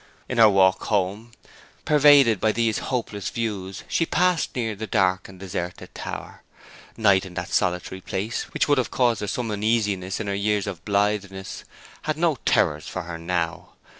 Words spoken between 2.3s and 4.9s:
by these hopeless views, she passed near the